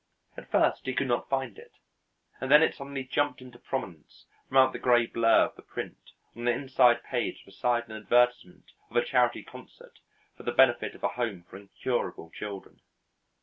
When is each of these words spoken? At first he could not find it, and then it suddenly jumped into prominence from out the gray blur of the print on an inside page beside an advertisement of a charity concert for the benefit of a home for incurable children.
At 0.35 0.49
first 0.49 0.87
he 0.87 0.95
could 0.95 1.05
not 1.05 1.29
find 1.29 1.59
it, 1.59 1.73
and 2.39 2.49
then 2.49 2.63
it 2.63 2.73
suddenly 2.73 3.03
jumped 3.03 3.39
into 3.39 3.59
prominence 3.59 4.25
from 4.49 4.57
out 4.57 4.73
the 4.73 4.79
gray 4.79 5.05
blur 5.05 5.45
of 5.45 5.55
the 5.55 5.61
print 5.61 6.13
on 6.35 6.47
an 6.47 6.59
inside 6.59 7.03
page 7.03 7.45
beside 7.45 7.83
an 7.87 7.95
advertisement 7.95 8.71
of 8.89 8.95
a 8.95 9.05
charity 9.05 9.43
concert 9.43 9.99
for 10.35 10.41
the 10.41 10.51
benefit 10.53 10.95
of 10.95 11.03
a 11.03 11.09
home 11.09 11.43
for 11.43 11.57
incurable 11.57 12.31
children. 12.31 12.79